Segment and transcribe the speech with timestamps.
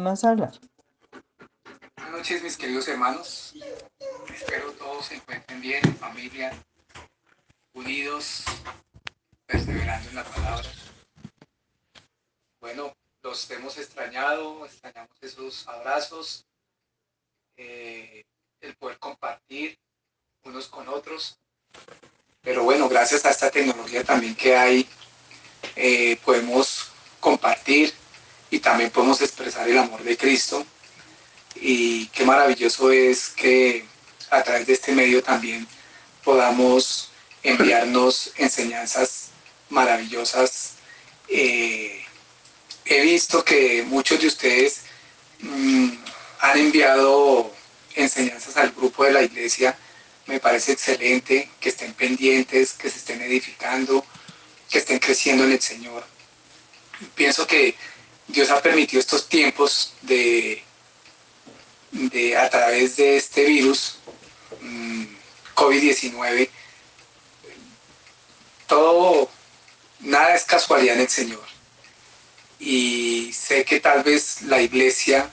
[0.00, 0.52] más hablar.
[1.96, 3.54] Buenas noches, mis queridos hermanos.
[4.32, 6.52] Espero todos se encuentren bien, en familia,
[7.72, 8.44] unidos,
[9.46, 10.68] perseverando en la palabra.
[12.60, 16.46] Bueno, los hemos extrañado, extrañamos esos abrazos,
[17.56, 18.24] eh,
[18.60, 19.78] el poder compartir
[20.44, 21.38] unos con otros.
[22.42, 24.88] Pero bueno, gracias a esta tecnología también que hay,
[25.76, 26.90] eh, podemos
[27.20, 27.94] compartir
[28.54, 30.64] y también podemos expresar el amor de Cristo.
[31.56, 33.84] Y qué maravilloso es que
[34.30, 35.66] a través de este medio también
[36.22, 37.10] podamos
[37.42, 39.30] enviarnos enseñanzas
[39.70, 40.74] maravillosas.
[41.28, 42.04] Eh,
[42.84, 44.82] he visto que muchos de ustedes
[45.40, 45.88] mm,
[46.38, 47.52] han enviado
[47.96, 49.76] enseñanzas al grupo de la iglesia.
[50.26, 54.06] Me parece excelente que estén pendientes, que se estén edificando,
[54.70, 56.04] que estén creciendo en el Señor.
[57.16, 57.74] Pienso que
[58.28, 60.62] Dios ha permitido estos tiempos de,
[62.36, 63.96] a través de este virus
[64.60, 65.04] mm,
[65.54, 66.48] COVID-19,
[68.66, 69.30] todo,
[70.00, 71.44] nada es casualidad en el Señor.
[72.58, 75.30] Y sé que tal vez la iglesia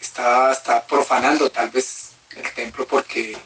[0.00, 3.36] está, está profanando tal vez el templo porque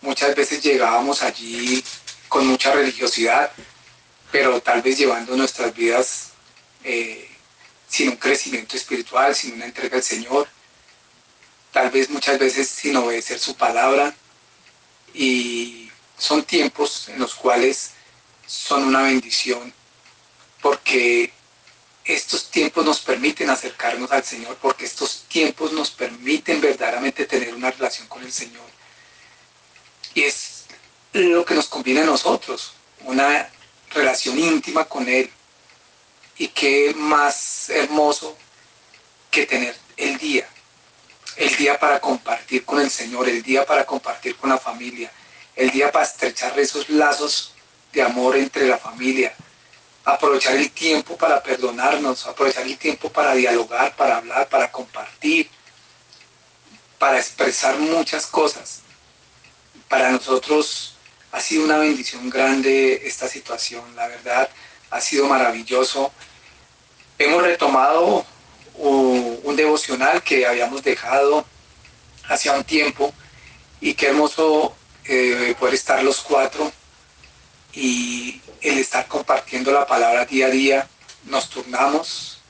[0.00, 1.84] muchas veces llegábamos allí
[2.28, 3.52] con mucha religiosidad,
[4.32, 6.32] pero tal vez llevando nuestras vidas
[6.84, 7.35] eh,
[7.88, 10.48] sin un crecimiento espiritual, sin una entrega al Señor,
[11.72, 14.14] tal vez muchas veces sin obedecer su palabra.
[15.14, 17.92] Y son tiempos en los cuales
[18.46, 19.72] son una bendición
[20.62, 21.32] porque
[22.04, 27.70] estos tiempos nos permiten acercarnos al Señor, porque estos tiempos nos permiten verdaderamente tener una
[27.70, 28.64] relación con el Señor.
[30.14, 30.64] Y es
[31.12, 33.50] lo que nos conviene a nosotros, una
[33.90, 35.30] relación íntima con Él,
[36.38, 38.36] y qué más hermoso
[39.30, 40.46] que tener el día,
[41.36, 45.10] el día para compartir con el Señor, el día para compartir con la familia,
[45.54, 47.54] el día para estrechar esos lazos
[47.92, 49.34] de amor entre la familia,
[50.04, 55.48] aprovechar el tiempo para perdonarnos, aprovechar el tiempo para dialogar, para hablar, para compartir,
[56.98, 58.82] para expresar muchas cosas.
[59.88, 60.96] Para nosotros
[61.32, 64.48] ha sido una bendición grande esta situación, la verdad
[64.90, 66.12] ha sido maravilloso.
[67.18, 68.26] Hemos retomado
[68.74, 71.46] un, devocional que habíamos dejado
[72.28, 73.14] hacía un tiempo
[73.80, 76.70] y qué hermoso eh, poder estar los cuatro
[77.72, 80.88] y el estar compartiendo la palabra día a día.
[81.24, 82.40] Nos turnamos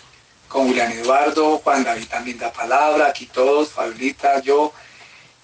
[0.49, 4.73] con Julián Eduardo, Juan David también da palabra, aquí todos, Fabrita, yo,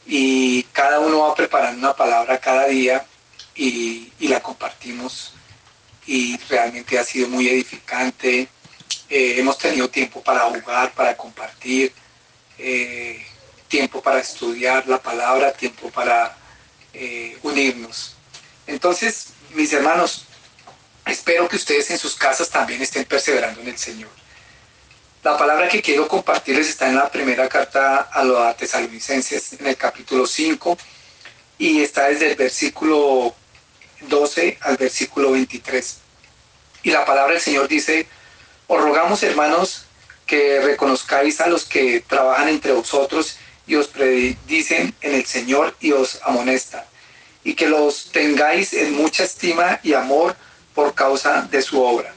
[0.04, 3.06] y cada uno va preparando una palabra cada día
[3.54, 5.32] y, y la compartimos
[6.06, 8.48] y realmente ha sido muy edificante.
[9.14, 11.92] Eh, hemos tenido tiempo para jugar, para compartir,
[12.56, 13.22] eh,
[13.68, 16.34] tiempo para estudiar la palabra, tiempo para
[16.94, 18.14] eh, unirnos.
[18.66, 20.24] Entonces, mis hermanos,
[21.04, 24.08] espero que ustedes en sus casas también estén perseverando en el Señor.
[25.22, 29.76] La palabra que quiero compartirles está en la primera carta a los tesalonicenses, en el
[29.76, 30.78] capítulo 5,
[31.58, 33.34] y está desde el versículo
[34.08, 35.98] 12 al versículo 23.
[36.84, 38.06] Y la palabra del Señor dice,
[38.72, 39.84] os rogamos hermanos
[40.26, 45.92] que reconozcáis a los que trabajan entre vosotros y os predicen en el Señor y
[45.92, 46.82] os amonestan,
[47.44, 50.34] y que los tengáis en mucha estima y amor
[50.74, 52.14] por causa de su obra.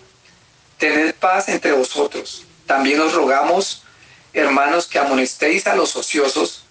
[0.78, 2.46] Tened paz entre vosotros.
[2.66, 3.84] También os rogamos,
[4.32, 6.64] hermanos, que amonestéis a los ociosos,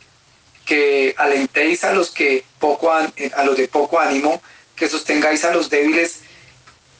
[0.64, 4.40] que alentéis a los que poco a los de poco ánimo,
[4.76, 6.20] que sostengáis a los débiles,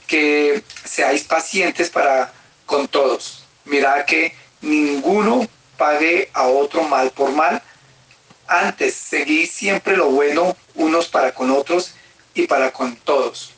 [0.06, 3.44] que seáis pacientes para con todos.
[3.64, 7.62] Mirad que ninguno pague a otro mal por mal.
[8.47, 11.94] Antes, seguid siempre lo bueno unos para con otros
[12.34, 13.53] y para con todos.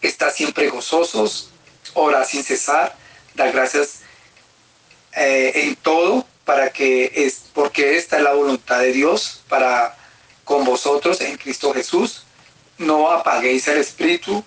[0.00, 1.50] Estad siempre gozosos,
[1.94, 2.94] orad sin cesar,
[3.34, 4.00] dar gracias
[5.14, 9.96] eh, en todo, para que es, porque esta es la voluntad de Dios para
[10.44, 12.24] con vosotros en Cristo Jesús
[12.82, 14.44] no apaguéis el espíritu,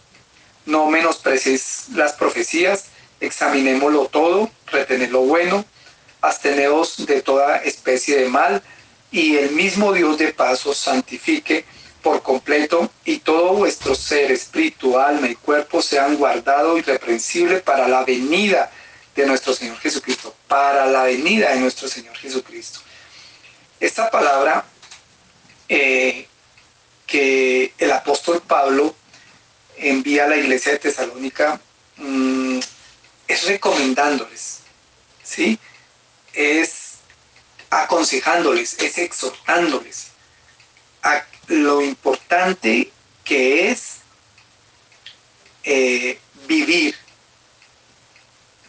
[0.65, 2.85] no menosprecéis las profecías,
[3.25, 5.65] examinémoslo todo, retened lo bueno,
[6.21, 8.61] absteneos de toda especie de mal,
[9.11, 11.65] y el mismo Dios de paz os santifique
[12.01, 18.03] por completo, y todo vuestro ser, espíritu, alma y cuerpo sean guardados irreprensibles para la
[18.03, 18.71] venida
[19.15, 22.79] de nuestro Señor Jesucristo, para la venida de nuestro Señor Jesucristo.
[23.79, 24.65] Esta palabra
[25.67, 26.27] eh,
[27.07, 28.95] que el apóstol Pablo
[29.77, 31.59] envía a la iglesia de Tesalónica
[31.97, 32.59] mm,
[33.27, 34.59] es recomendándoles,
[35.23, 35.59] ¿sí?
[36.33, 36.95] es
[37.69, 40.07] aconsejándoles, es exhortándoles
[41.03, 42.91] a lo importante
[43.23, 43.97] que es
[45.63, 46.95] eh, vivir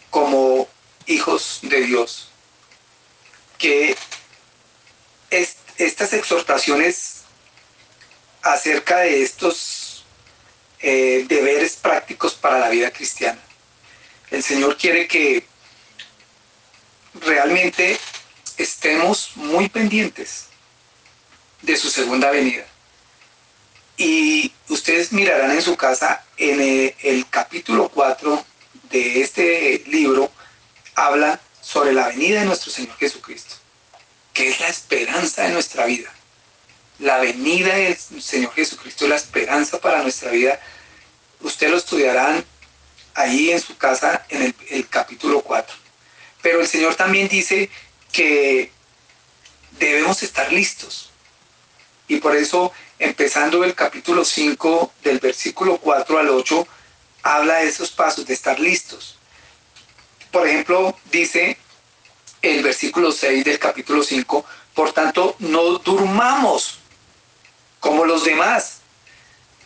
[0.09, 0.67] como
[1.05, 2.29] hijos de Dios.
[3.57, 3.95] Que
[5.31, 7.23] estas exhortaciones
[8.43, 10.05] acerca de estos
[10.79, 13.41] eh, deberes prácticos para la vida cristiana.
[14.31, 15.45] El Señor quiere que
[17.21, 17.97] realmente
[18.57, 20.47] estemos muy pendientes
[21.61, 22.65] de su segunda venida.
[23.95, 28.45] Y ustedes mirarán en su casa, en el, capítulo 4
[28.91, 30.31] de este libro,
[30.93, 33.55] habla sobre la venida de nuestro Señor Jesucristo,
[34.33, 36.11] que es la esperanza de nuestra vida.
[36.99, 40.59] La venida del Señor Jesucristo es la esperanza para nuestra vida.
[41.41, 42.45] Ustedes lo estudiarán
[43.17, 45.75] ahí en su casa en el, capítulo 4.
[46.41, 47.69] Pero el Señor también dice
[48.11, 48.71] que
[49.71, 51.09] debemos estar listos.
[52.07, 56.67] Y por eso, empezando el capítulo 5, del versículo 4 al 8,
[57.23, 59.17] habla de esos pasos, de estar listos.
[60.31, 61.57] Por ejemplo, dice
[62.43, 66.77] el versículo 6 del capítulo 5, por tanto, no durmamos
[67.79, 68.81] como los demás,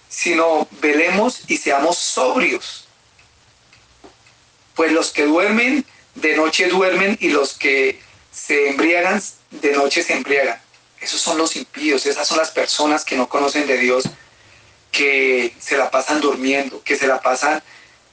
[0.07, 2.87] sino velemos y seamos sobrios.
[4.81, 5.85] Pues los que duermen,
[6.15, 7.99] de noche duermen, y los que
[8.31, 10.59] se embriagan, de noche se embriagan.
[10.99, 14.05] Esos son los impíos, esas son las personas que no conocen de Dios,
[14.91, 17.61] que se la pasan durmiendo, que se la pasan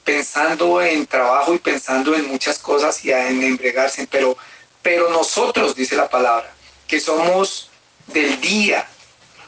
[0.03, 4.05] pensando en trabajo y pensando en muchas cosas y en embriagarse.
[4.05, 4.37] Pero,
[4.83, 6.53] pero nosotros, dice la palabra,
[6.87, 7.71] que somos
[8.05, 8.87] del día,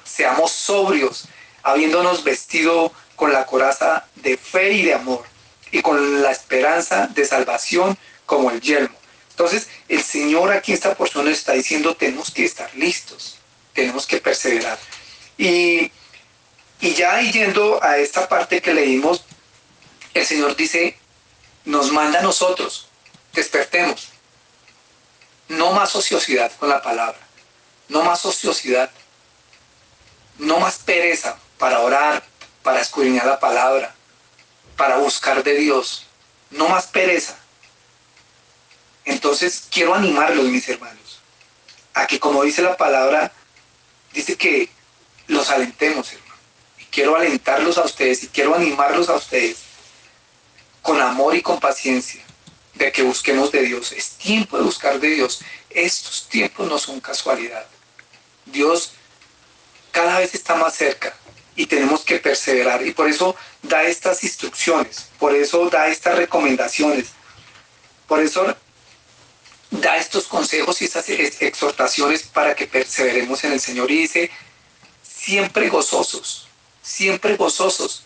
[0.04, 1.26] seamos sobrios,
[1.62, 5.32] habiéndonos vestido con la coraza de fe y de amor
[5.72, 9.02] y con la esperanza de salvación como el yelmo
[9.42, 13.38] entonces, el Señor aquí esta porción está diciendo, tenemos que estar listos,
[13.74, 14.78] tenemos que perseverar.
[15.36, 15.92] Y,
[16.80, 19.24] y ya yendo a esta parte que leímos,
[20.14, 20.96] el Señor dice,
[21.66, 22.88] nos manda a nosotros,
[23.34, 24.10] despertemos.
[25.48, 27.20] No más ociosidad con la palabra,
[27.90, 28.92] no más ociosidad,
[30.38, 32.24] no más pereza para orar,
[32.62, 33.96] para escudriñar la palabra,
[34.82, 36.08] para buscar de Dios,
[36.50, 37.38] no más pereza
[39.06, 41.20] entonces quiero animarlos, mis hermanos,
[41.94, 43.32] a que como dice la palabra,
[44.14, 44.70] dice que
[45.28, 46.36] los alentemos, hermano.
[46.80, 49.58] Y quiero alentarlos a ustedes y quiero animarlos a ustedes
[50.82, 52.24] con amor y con paciencia
[52.76, 53.92] de que busquemos de Dios.
[53.92, 55.42] Es tiempo de buscar de Dios.
[55.70, 57.66] Estos tiempos no son casualidad.
[58.46, 58.94] Dios
[59.92, 61.16] cada vez está más cerca
[61.56, 62.86] y tenemos que perseverar.
[62.86, 63.36] Y por eso
[63.72, 67.08] da estas instrucciones, por eso da estas recomendaciones.
[68.06, 68.54] Por eso
[69.72, 73.90] da estos consejos y estas exhortaciones para que perseveremos en el Señor.
[73.90, 74.30] Y dice,
[75.02, 76.50] siempre gozosos,
[76.84, 78.04] siempre gozosos.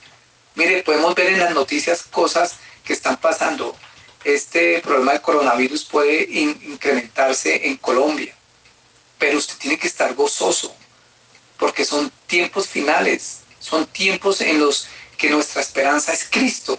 [0.53, 3.75] Mire, podemos ver en las noticias cosas que están pasando.
[4.23, 8.35] Este problema del coronavirus puede incrementarse en Colombia,
[9.17, 10.75] pero usted tiene que estar gozoso,
[11.57, 16.77] porque son tiempos finales, son tiempos en los que nuestra esperanza es Cristo.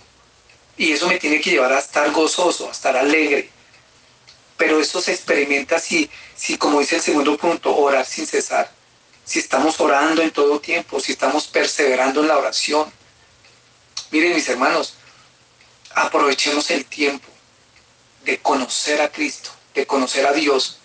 [0.77, 3.51] Y eso me tiene que llevar a estar gozoso, a estar alegre
[4.57, 8.71] pero eso se experimenta si, si, como dice el segundo punto, orar sin cesar.
[9.25, 12.91] Si estamos orando en todo tiempo, si estamos perseverando en la oración.
[14.11, 14.95] Miren mis hermanos,
[15.95, 17.27] aprovechemos el tiempo
[18.25, 20.79] de conocer a Cristo, de conocer a Dios.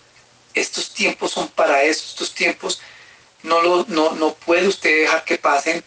[0.54, 2.80] Estos tiempos son para eso, estos tiempos
[3.42, 5.82] no, lo, no, no puede usted dejar que pasen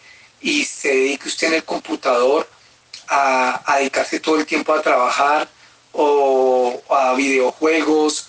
[0.46, 2.48] y se dedique usted en el computador
[3.08, 5.48] a, dedicarse todo el tiempo a trabajar,
[5.90, 8.28] o a videojuegos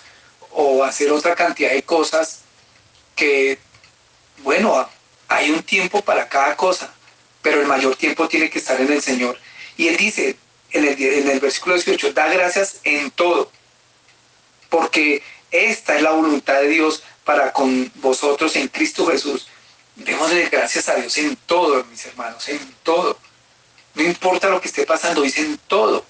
[0.50, 2.40] o hacer otra cantidad de cosas
[3.14, 3.58] que,
[4.38, 4.88] bueno,
[5.28, 6.92] hay un tiempo para cada cosa,
[7.40, 9.38] pero el mayor tiempo tiene que estar en el Señor.
[9.76, 10.36] Y Él dice
[10.72, 13.52] en el, en el versículo 18, da gracias en todo,
[14.70, 15.22] porque
[15.52, 19.46] esta es la voluntad de Dios para con vosotros en Cristo Jesús.
[19.98, 23.18] Démosle gracias a Dios en todo, mis hermanos, en todo.
[23.94, 26.04] No importa lo que esté pasando, dice en todo.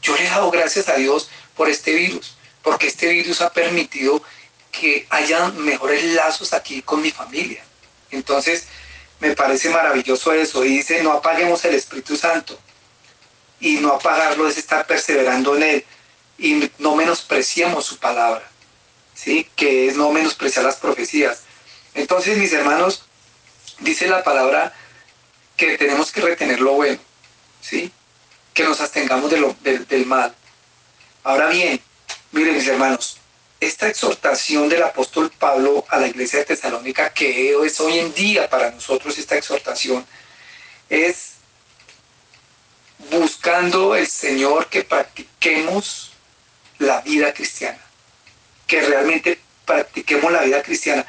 [0.00, 4.22] Yo le he dado gracias a Dios por este virus, porque este virus ha permitido
[4.70, 7.62] que haya mejores lazos aquí con mi familia.
[8.10, 8.66] Entonces,
[9.20, 10.64] me parece maravilloso eso.
[10.64, 12.58] Y dice, no apaguemos el Espíritu Santo.
[13.60, 15.84] Y no apagarlo es estar perseverando en él.
[16.38, 18.42] Y no menospreciemos su palabra.
[19.14, 19.46] ¿Sí?
[19.54, 21.42] Que es no menospreciar las profecías.
[21.94, 23.04] Entonces, mis hermanos,
[23.80, 24.72] dice la palabra
[25.56, 26.98] que tenemos que retener lo bueno.
[27.60, 27.92] ¿Sí?
[28.54, 30.34] que nos abstengamos de lo, del mal.
[31.24, 31.80] Ahora bien,
[32.32, 33.18] miren mis hermanos,
[33.60, 38.50] esta exhortación del apóstol Pablo a la iglesia de Tesalónica, que es hoy en día
[38.50, 40.04] para nosotros esta exhortación,
[40.88, 41.34] es
[43.10, 46.12] buscando el Señor que practiquemos
[46.78, 47.78] la vida cristiana,
[48.66, 51.06] que realmente practiquemos la vida cristiana.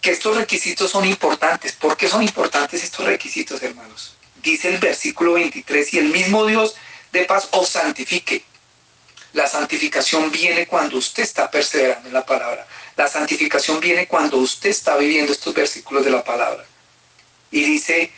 [0.00, 1.72] Que estos requisitos son importantes.
[1.72, 4.14] ¿Por qué son importantes estos requisitos, hermanos?
[4.42, 6.74] Dice el versículo 23, y el mismo Dios
[7.12, 8.44] de paz os santifique.
[9.32, 12.66] La santificación viene cuando usted está perseverando en la palabra.
[12.96, 16.64] La santificación viene cuando usted está viviendo estos versículos de la palabra.
[17.50, 18.10] Y dice,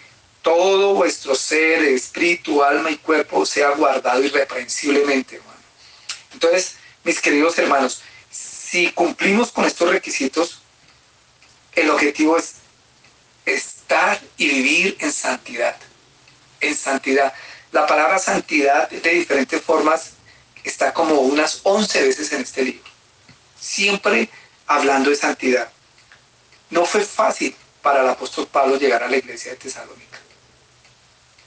[0.43, 5.61] todo vuestro ser, espíritu, alma y cuerpo sea guardado irreprensiblemente, hermano.
[6.33, 10.60] Entonces, mis queridos hermanos, si cumplimos con estos requisitos,
[11.75, 12.55] el objetivo es
[13.47, 15.77] estar y vivir en santidad.
[16.61, 17.33] En santidad.
[17.73, 20.13] La palabra santidad de diferentes formas
[20.65, 22.91] está como unas 11 veces en este libro.
[23.59, 24.29] Siempre
[24.67, 25.71] hablando de santidad.
[26.71, 30.19] No fue fácil para el apóstol Pablo llegar a la iglesia de Tesalónica.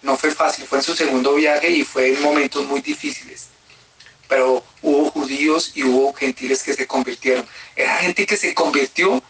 [0.02, 3.48] No fue fácil, fue en su segundo viaje y fue en momentos muy difíciles.
[4.28, 7.48] Pero hubo judíos y hubo gentiles que se convirtieron.
[7.76, 9.24] Esa gente que se convirtió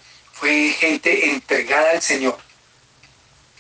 [0.44, 2.38] fue gente entregada al Señor.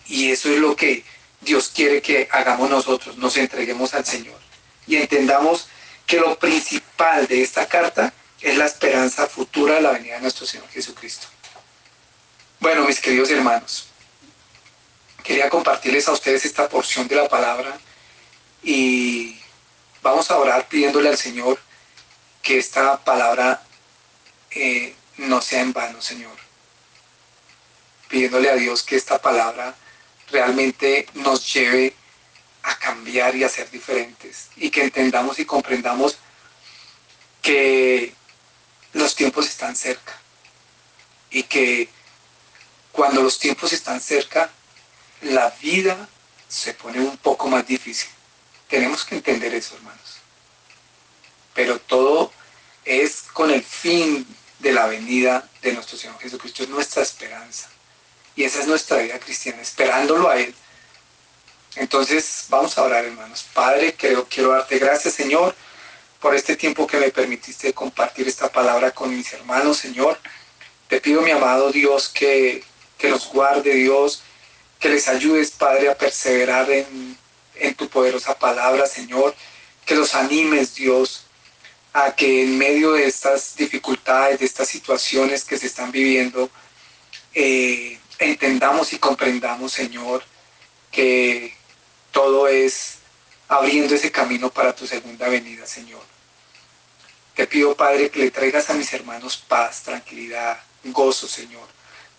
[0.05, 1.05] Y eso es lo que
[1.39, 4.37] Dios quiere que hagamos nosotros, nos entreguemos al Señor.
[4.85, 5.69] Y entendamos
[6.05, 10.45] que lo principal de esta carta es la esperanza futura de la venida de nuestro
[10.45, 11.27] Señor Jesucristo.
[12.59, 13.87] Bueno, mis queridos hermanos,
[15.23, 17.77] quería compartirles a ustedes esta porción de la palabra
[18.61, 19.39] y
[20.01, 21.57] vamos a orar pidiéndole al Señor
[22.41, 23.63] que esta palabra
[24.51, 26.43] eh, no sea en vano, Señor.
[28.13, 29.73] Pidiéndole a Dios que esta palabra
[30.29, 31.95] realmente nos lleve
[32.61, 36.19] a cambiar y a ser diferentes y que entendamos y comprendamos
[37.41, 38.13] que
[38.91, 40.13] los tiempos están cerca
[41.31, 41.89] y que
[42.91, 44.51] cuando los tiempos están cerca
[45.21, 46.07] la vida
[46.47, 48.11] se pone un poco más difícil.
[48.67, 50.17] Tenemos que entender eso, hermanos.
[51.55, 52.31] Pero todo
[52.85, 54.27] es con el fin
[54.59, 57.73] de la venida de nuestro Señor Jesucristo, es nuestra esperanza.
[58.35, 60.53] Y esa es nuestra vida cristiana, esperándolo a Él.
[61.75, 63.45] Entonces vamos a orar, hermanos.
[63.53, 65.55] Padre, creo, quiero darte gracias, Señor,
[66.19, 70.19] por este tiempo que me permitiste compartir esta palabra con mis hermanos, Señor.
[70.87, 72.63] Te pido, mi amado Dios, que,
[72.97, 74.23] que los guarde, Dios,
[74.79, 77.17] que les ayudes, Padre, a perseverar en,
[77.77, 79.33] tu poderosa palabra, Señor,
[79.85, 81.23] que los animes, Dios,
[81.93, 86.49] a que en medio de estas dificultades, de estas situaciones que se están viviendo,
[87.33, 90.23] eh, entendamos y comprendamos, Señor,
[90.91, 91.55] que
[92.11, 92.99] todo es
[93.47, 96.03] abriendo ese camino para tu segunda venida, Señor.
[97.35, 101.67] Te pido, Padre, que le traigas a mis hermanos paz, tranquilidad, gozo, Señor.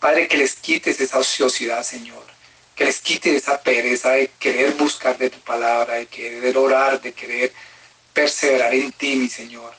[0.01, 2.35] Padre, que les quites esa ociosidad, Señor
[2.75, 7.13] que les quite esa pereza de querer buscar de tu palabra, de querer orar, de
[7.13, 7.53] querer
[8.13, 9.73] perseverar en ti, mi Señor.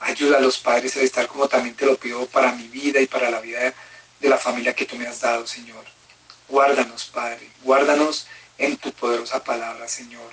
[0.00, 3.06] Ayuda a los padres a estar como también te lo pido para mi vida y
[3.06, 3.74] para la vida
[4.22, 5.84] de la familia que tú me has dado, Señor.
[6.48, 10.30] Guárdanos, Padre, guárdanos en tu poderosa palabra, Señor.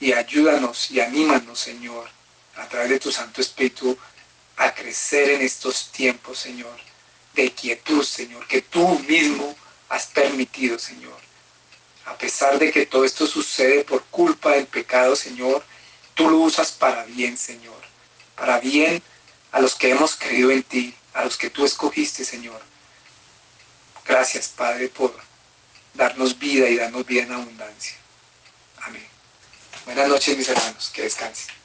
[0.00, 2.08] Y ayúdanos y anímanos, Señor,
[2.56, 3.96] a través de tu Santo Espíritu,
[4.56, 6.74] a crecer en estos tiempos, Señor,
[7.34, 9.54] de quietud, Señor, que tú mismo
[9.90, 11.20] has permitido, Señor.
[12.06, 15.62] A pesar de que todo esto sucede por culpa del pecado, Señor,
[16.14, 17.80] tú lo usas para bien, Señor.
[18.36, 19.02] Para bien
[19.52, 22.71] a los que hemos creído en ti, a los que tú escogiste, Señor.
[24.06, 25.14] Gracias, Padre, por
[25.94, 27.96] darnos vida y darnos vida en abundancia.
[28.82, 29.06] Amén.
[29.84, 30.90] Buenas noches, mis hermanos.
[30.92, 31.61] Que descansen.